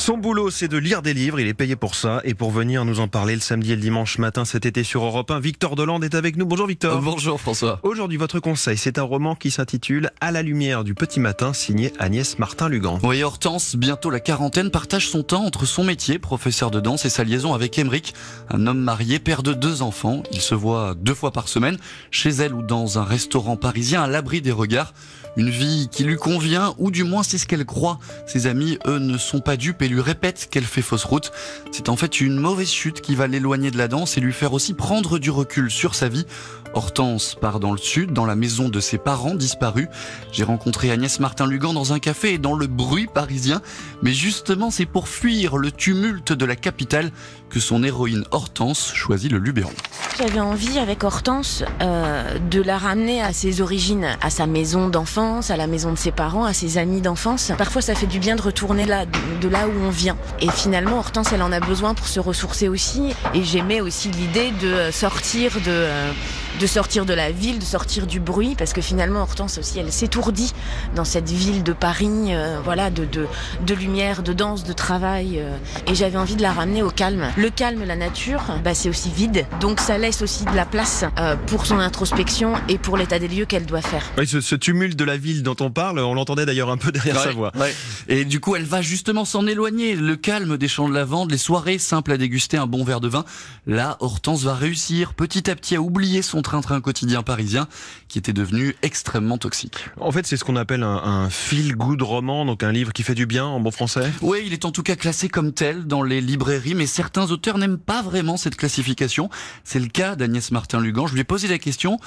Son 0.00 0.16
boulot, 0.16 0.48
c'est 0.48 0.66
de 0.66 0.78
lire 0.78 1.02
des 1.02 1.12
livres. 1.12 1.40
Il 1.40 1.46
est 1.46 1.52
payé 1.52 1.76
pour 1.76 1.94
ça. 1.94 2.22
Et 2.24 2.32
pour 2.32 2.50
venir 2.50 2.86
nous 2.86 3.00
en 3.00 3.06
parler 3.06 3.34
le 3.34 3.40
samedi 3.42 3.72
et 3.72 3.76
le 3.76 3.82
dimanche 3.82 4.16
matin 4.16 4.46
cet 4.46 4.64
été 4.64 4.82
sur 4.82 5.04
Europe 5.04 5.30
1, 5.30 5.40
Victor 5.40 5.76
Delande 5.76 6.02
est 6.04 6.14
avec 6.14 6.38
nous. 6.38 6.46
Bonjour 6.46 6.66
Victor. 6.66 7.02
Bonjour 7.02 7.38
François. 7.38 7.80
Aujourd'hui, 7.82 8.16
votre 8.16 8.40
conseil, 8.40 8.78
c'est 8.78 8.98
un 8.98 9.02
roman 9.02 9.34
qui 9.34 9.50
s'intitule 9.50 10.10
À 10.22 10.32
la 10.32 10.40
lumière 10.40 10.84
du 10.84 10.94
petit 10.94 11.20
matin, 11.20 11.52
signé 11.52 11.92
Agnès 11.98 12.38
Martin-Lugan. 12.38 12.98
Oui, 13.02 13.22
Hortense, 13.22 13.76
bientôt 13.76 14.08
la 14.08 14.20
quarantaine, 14.20 14.70
partage 14.70 15.06
son 15.06 15.22
temps 15.22 15.44
entre 15.44 15.66
son 15.66 15.84
métier, 15.84 16.18
professeur 16.18 16.70
de 16.70 16.80
danse, 16.80 17.04
et 17.04 17.10
sa 17.10 17.22
liaison 17.22 17.52
avec 17.52 17.78
Emeric, 17.78 18.14
un 18.48 18.66
homme 18.66 18.80
marié, 18.80 19.18
père 19.18 19.42
de 19.42 19.52
deux 19.52 19.82
enfants. 19.82 20.22
Il 20.32 20.40
se 20.40 20.54
voit 20.54 20.94
deux 20.94 21.14
fois 21.14 21.30
par 21.30 21.46
semaine, 21.46 21.76
chez 22.10 22.30
elle 22.30 22.54
ou 22.54 22.62
dans 22.62 22.98
un 22.98 23.04
restaurant 23.04 23.58
parisien, 23.58 24.02
à 24.02 24.06
l'abri 24.06 24.40
des 24.40 24.50
regards. 24.50 24.94
Une 25.36 25.50
vie 25.50 25.88
qui 25.92 26.04
lui 26.04 26.16
convient, 26.16 26.74
ou 26.78 26.90
du 26.90 27.04
moins 27.04 27.22
c'est 27.22 27.38
ce 27.38 27.46
qu'elle 27.46 27.64
croit. 27.64 27.98
Ses 28.26 28.46
amis, 28.46 28.78
eux, 28.86 28.98
ne 28.98 29.16
sont 29.16 29.40
pas 29.40 29.56
dupes 29.56 29.82
et 29.82 29.89
lui 29.90 30.00
répètent 30.00 30.48
qu'elle 30.50 30.64
fait 30.64 30.82
fausse 30.82 31.04
route. 31.04 31.32
C'est 31.72 31.88
en 31.88 31.96
fait 31.96 32.20
une 32.20 32.36
mauvaise 32.36 32.70
chute 32.70 33.00
qui 33.00 33.14
va 33.14 33.26
l'éloigner 33.26 33.70
de 33.70 33.78
la 33.78 33.88
danse 33.88 34.16
et 34.16 34.20
lui 34.20 34.32
faire 34.32 34.52
aussi 34.52 34.74
prendre 34.74 35.18
du 35.18 35.30
recul 35.30 35.70
sur 35.70 35.94
sa 35.94 36.08
vie. 36.08 36.26
Hortense 36.72 37.36
part 37.40 37.58
dans 37.60 37.72
le 37.72 37.78
sud, 37.78 38.12
dans 38.12 38.26
la 38.26 38.36
maison 38.36 38.68
de 38.68 38.80
ses 38.80 38.98
parents 38.98 39.34
disparus. 39.34 39.88
J'ai 40.32 40.44
rencontré 40.44 40.90
Agnès 40.90 41.18
Martin-Lugan 41.18 41.74
dans 41.74 41.92
un 41.92 41.98
café 41.98 42.34
et 42.34 42.38
dans 42.38 42.54
le 42.54 42.66
bruit 42.66 43.08
parisien. 43.12 43.60
Mais 44.02 44.12
justement, 44.12 44.70
c'est 44.70 44.86
pour 44.86 45.08
fuir 45.08 45.56
le 45.56 45.72
tumulte 45.72 46.32
de 46.32 46.44
la 46.44 46.56
capitale 46.56 47.10
que 47.48 47.60
son 47.60 47.82
héroïne 47.82 48.24
Hortense 48.30 48.92
choisit 48.94 49.30
le 49.30 49.38
Luberon. 49.38 49.72
J'avais 50.20 50.40
envie 50.40 50.78
avec 50.78 51.02
Hortense 51.02 51.64
euh, 51.80 52.38
de 52.50 52.60
la 52.60 52.76
ramener 52.76 53.22
à 53.22 53.32
ses 53.32 53.62
origines, 53.62 54.18
à 54.20 54.28
sa 54.28 54.46
maison 54.46 54.88
d'enfance, 54.88 55.50
à 55.50 55.56
la 55.56 55.66
maison 55.66 55.92
de 55.92 55.96
ses 55.96 56.12
parents, 56.12 56.44
à 56.44 56.52
ses 56.52 56.76
amis 56.76 57.00
d'enfance. 57.00 57.52
Parfois 57.56 57.80
ça 57.80 57.94
fait 57.94 58.06
du 58.06 58.18
bien 58.18 58.36
de 58.36 58.42
retourner 58.42 58.84
là, 58.84 59.06
de 59.06 59.48
là 59.48 59.66
où 59.66 59.72
on 59.82 59.88
vient. 59.88 60.18
Et 60.42 60.50
finalement 60.50 60.98
Hortense 60.98 61.32
elle 61.32 61.40
en 61.40 61.52
a 61.52 61.60
besoin 61.60 61.94
pour 61.94 62.06
se 62.06 62.20
ressourcer 62.20 62.68
aussi. 62.68 63.14
Et 63.32 63.42
j'aimais 63.44 63.80
aussi 63.80 64.10
l'idée 64.10 64.50
de 64.60 64.90
sortir 64.90 65.52
de... 65.54 65.70
Euh, 65.70 66.12
de 66.58 66.66
sortir 66.66 67.06
de 67.06 67.14
la 67.14 67.30
ville, 67.30 67.58
de 67.58 67.64
sortir 67.64 68.06
du 68.06 68.20
bruit, 68.20 68.54
parce 68.56 68.72
que 68.72 68.80
finalement 68.80 69.22
Hortense 69.22 69.58
aussi, 69.58 69.78
elle 69.78 69.92
s'étourdit 69.92 70.52
dans 70.94 71.04
cette 71.04 71.30
ville 71.30 71.62
de 71.62 71.72
Paris, 71.72 72.08
euh, 72.28 72.58
voilà, 72.64 72.90
de, 72.90 73.04
de, 73.04 73.26
de, 73.66 73.74
lumière, 73.74 74.22
de 74.22 74.32
danse, 74.32 74.64
de 74.64 74.72
travail. 74.72 75.38
Euh, 75.38 75.56
et 75.86 75.94
j'avais 75.94 76.18
envie 76.18 76.36
de 76.36 76.42
la 76.42 76.52
ramener 76.52 76.82
au 76.82 76.90
calme. 76.90 77.26
Le 77.36 77.50
calme, 77.50 77.84
la 77.84 77.96
nature, 77.96 78.42
bah, 78.64 78.74
c'est 78.74 78.88
aussi 78.88 79.10
vide, 79.10 79.46
donc 79.60 79.80
ça 79.80 79.98
laisse 79.98 80.22
aussi 80.22 80.44
de 80.44 80.54
la 80.54 80.64
place 80.64 81.04
euh, 81.18 81.36
pour 81.46 81.66
son 81.66 81.78
introspection 81.78 82.54
et 82.68 82.78
pour 82.78 82.96
l'état 82.96 83.18
des 83.18 83.28
lieux 83.28 83.44
qu'elle 83.44 83.66
doit 83.66 83.82
faire. 83.82 84.02
Oui, 84.18 84.26
ce, 84.26 84.40
ce, 84.40 84.54
tumulte 84.54 84.98
de 84.98 85.04
la 85.04 85.16
ville 85.16 85.42
dont 85.42 85.56
on 85.60 85.70
parle, 85.70 85.98
on 86.00 86.14
l'entendait 86.14 86.46
d'ailleurs 86.46 86.70
un 86.70 86.76
peu 86.76 86.92
derrière 86.92 87.18
sa 87.18 87.30
voix. 87.32 87.52
Ouais. 87.56 87.74
Et 88.08 88.24
du 88.24 88.40
coup, 88.40 88.56
elle 88.56 88.64
va 88.64 88.82
justement 88.82 89.24
s'en 89.24 89.46
éloigner. 89.46 89.94
Le 89.94 90.16
calme 90.16 90.56
des 90.56 90.68
champs 90.68 90.88
de 90.88 90.94
lavande, 90.94 91.30
les 91.30 91.38
soirées 91.38 91.78
simples 91.78 92.12
à 92.12 92.16
déguster 92.16 92.56
un 92.56 92.66
bon 92.66 92.84
verre 92.84 93.00
de 93.00 93.08
vin. 93.08 93.24
Là, 93.66 93.96
Hortense 94.00 94.42
va 94.42 94.54
réussir 94.54 95.14
petit 95.14 95.50
à 95.50 95.54
petit 95.54 95.76
à 95.76 95.80
oublier 95.80 96.22
son 96.22 96.39
train-train 96.42 96.80
quotidien 96.80 97.22
parisien 97.22 97.68
qui 98.08 98.18
était 98.18 98.32
devenu 98.32 98.76
extrêmement 98.82 99.38
toxique. 99.38 99.88
En 100.00 100.12
fait, 100.12 100.26
c'est 100.26 100.36
ce 100.36 100.44
qu'on 100.44 100.56
appelle 100.56 100.82
un, 100.82 100.96
un 100.96 101.30
feel-good 101.30 102.02
roman, 102.02 102.44
donc 102.44 102.62
un 102.62 102.72
livre 102.72 102.92
qui 102.92 103.02
fait 103.02 103.14
du 103.14 103.26
bien 103.26 103.44
en 103.44 103.60
bon 103.60 103.70
français 103.70 104.10
Oui, 104.22 104.42
il 104.46 104.52
est 104.52 104.64
en 104.64 104.72
tout 104.72 104.82
cas 104.82 104.96
classé 104.96 105.28
comme 105.28 105.52
tel 105.52 105.86
dans 105.86 106.02
les 106.02 106.20
librairies, 106.20 106.74
mais 106.74 106.86
certains 106.86 107.30
auteurs 107.30 107.58
n'aiment 107.58 107.78
pas 107.78 108.02
vraiment 108.02 108.36
cette 108.36 108.56
classification. 108.56 109.30
C'est 109.64 109.80
le 109.80 109.88
cas 109.88 110.16
d'Agnès 110.16 110.50
Martin-Lugan. 110.50 111.06
Je 111.06 111.14
lui 111.14 111.20
ai 111.20 111.24
posé 111.24 111.48
la 111.48 111.58
question 111.58 111.98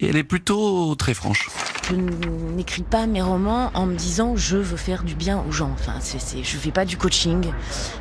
et 0.00 0.08
elle 0.08 0.16
est 0.16 0.24
plutôt 0.24 0.94
très 0.96 1.14
franche. 1.14 1.48
Je 1.90 1.96
n'écris 1.96 2.82
pas 2.82 3.06
mes 3.06 3.20
romans 3.20 3.70
en 3.74 3.86
me 3.86 3.94
disant 3.94 4.36
je 4.36 4.56
veux 4.56 4.76
faire 4.76 5.02
du 5.02 5.14
bien 5.14 5.42
aux 5.46 5.52
gens. 5.52 5.70
Enfin, 5.74 5.94
c'est, 6.00 6.20
c'est, 6.20 6.42
je 6.42 6.56
fais 6.56 6.70
pas 6.70 6.84
du 6.84 6.96
coaching, 6.96 7.44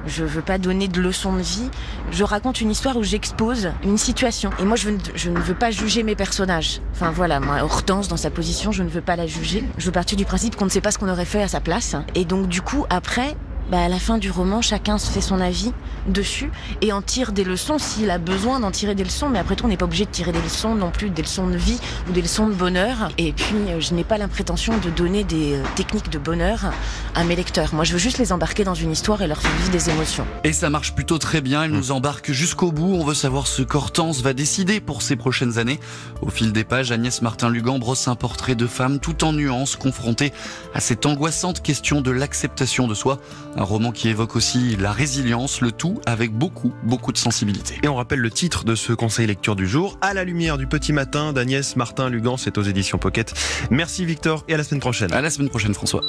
je 0.06 0.23
veux 0.23 0.42
pas 0.42 0.58
donner 0.58 0.88
de 0.88 1.02
leçons 1.02 1.34
de 1.34 1.42
vie. 1.42 1.70
Je 2.12 2.23
raconte 2.23 2.62
une 2.62 2.72
histoire 2.72 2.95
où 2.95 3.03
j'expose 3.03 3.72
une 3.84 3.98
situation. 3.98 4.52
Et 4.59 4.64
moi, 4.64 4.78
je 4.78 4.90
ne 5.30 5.40
veux 5.40 5.53
pas 5.53 5.72
juger 5.72 6.03
mes 6.03 6.16
personnages. 6.16 6.81
Enfin 6.94 7.12
voilà, 7.12 7.40
moi, 7.40 7.62
Hortense 7.62 8.08
dans 8.08 8.18
sa 8.18 8.30
position, 8.30 8.72
je 8.72 8.84
ne 8.84 8.90
veux 8.90 9.02
pas 9.02 9.16
la 9.16 9.28
juger. 9.28 9.63
Je 9.78 9.85
veux 9.85 9.91
partir 9.91 10.18
du 10.18 10.25
principe 10.25 10.56
qu'on 10.56 10.66
ne 10.66 10.69
sait 10.69 10.81
pas 10.81 10.91
ce 10.91 10.97
qu'on 10.97 11.09
aurait 11.09 11.25
fait 11.25 11.41
à 11.41 11.47
sa 11.47 11.59
place. 11.59 11.96
Et 12.16 12.25
donc 12.25 12.47
du 12.47 12.62
coup, 12.62 12.85
après, 12.90 13.35
bah, 13.72 13.84
à 13.84 13.90
la 13.90 14.00
fin 14.00 14.18
du 14.18 14.29
roman, 14.31 14.62
chacun 14.62 14.97
se 14.97 15.09
fait 15.09 15.22
son 15.22 15.40
avis 15.40 15.72
dessus 16.07 16.51
et 16.81 16.91
en 16.91 17.01
tire 17.01 17.31
des 17.31 17.44
leçons 17.44 17.78
s'il 17.79 18.09
a 18.09 18.18
besoin 18.18 18.59
d'en 18.59 18.72
tirer 18.72 18.96
des 18.96 19.03
leçons. 19.03 19.29
Mais 19.29 19.40
après 19.40 19.56
tout, 19.56 19.66
on 19.66 19.69
n'est 19.69 19.78
pas 19.78 19.85
obligé 19.85 20.06
de 20.06 20.12
tirer 20.12 20.31
des 20.31 20.41
leçons 20.41 20.75
non 20.75 20.91
plus, 20.91 21.09
des 21.09 21.22
leçons 21.22 21.47
de 21.47 21.57
vie 21.57 21.79
ou 22.07 22.12
des 22.12 22.22
leçons 22.22 22.47
de 22.47 22.53
bonheur. 22.53 23.09
Et 23.18 23.34
puis, 23.34 23.56
je 23.79 23.94
n'ai 23.94 24.03
pas 24.03 24.18
l'impression 24.18 24.78
de 24.78 24.90
donner 24.90 25.23
des 25.23 25.57
techniques 25.75 26.09
de 26.09 26.19
bonheur 26.19 26.72
à 27.16 27.23
mes 27.23 27.35
lecteurs. 27.35 27.73
Moi, 27.73 27.84
je 27.85 27.94
veux 27.94 28.00
juste 28.00 28.18
les 28.18 28.31
embarquer 28.31 28.63
dans 28.63 28.73
une 28.73 28.91
histoire 28.91 29.22
et 29.22 29.28
leur 29.28 29.41
faire 29.41 29.52
vivre 29.57 29.72
des 29.72 29.90
émotions. 29.90 30.25
Et 30.44 30.53
ça 30.53 30.69
marche 30.69 30.94
plutôt 30.94 31.18
très 31.18 31.41
bien. 31.41 31.63
Elle 31.63 31.72
nous 31.72 31.91
embarque 31.91 32.31
jusqu'au 32.31 32.72
bout. 32.72 32.96
On 32.96 33.06
veut 33.06 33.13
savoir 33.13 33.47
ce 33.47 33.62
qu'Hortense 33.62 34.22
va 34.22 34.34
décider 34.34 34.79
pour 34.79 35.02
ces 35.02 35.16
prochaines 35.16 35.57
années. 35.57 35.79
Au 36.22 36.29
fil 36.29 36.52
des 36.52 36.63
pages, 36.63 36.91
Agnès 36.91 37.22
Martin-Lugan 37.22 37.79
brosse 37.79 38.07
un 38.07 38.16
portrait 38.16 38.56
de 38.56 38.68
femme 38.68 39.00
tout 39.00 39.23
en 39.23 39.34
nuances, 39.34 39.75
confrontée 39.75 40.34
à 40.73 40.79
cette 40.79 41.06
angoissante 41.06 41.62
question 41.62 42.02
de 42.02 42.12
l'acceptation 42.12 42.88
de 42.88 42.94
soi. 42.94 43.19
Un 43.56 43.64
roman 43.64 43.91
qui 43.91 44.09
évoque 44.09 44.36
aussi 44.36 44.75
la 44.78 44.91
résilience, 44.91 45.62
le 45.62 45.72
tout 45.72 46.00
avec 46.06 46.31
beaucoup, 46.31 46.74
beaucoup 46.84 47.12
de 47.12 47.18
sensibilité. 47.18 47.80
Et 47.84 47.88
on 47.88 47.96
rappelle 47.96 48.19
le 48.19 48.31
titre 48.31 48.64
de 48.64 48.75
ce 48.75 48.94
conseil 48.94 49.28
lecture 49.28 49.56
du 49.56 49.68
jour, 49.68 49.97
À 50.02 50.14
la 50.14 50.24
lumière 50.24 50.58
du 50.58 50.68
petit 50.68 50.94
matin 50.94 51.34
d'Agnès 51.34 51.75
Martin-Lugan, 51.75 52.38
c'est 52.38 52.58
aux 52.58 52.64
éditions 52.64 52.97
Pocket. 52.97 53.34
Merci 53.69 54.06
Victor 54.06 54.44
et 54.47 54.53
à 54.53 54.58
la 54.58 54.64
semaine 54.64 54.81
prochaine. 54.81 55.14
À 55.14 55.22
la 55.22 55.30
semaine 55.30 55.50
prochaine 55.50 55.74
François. 55.74 56.02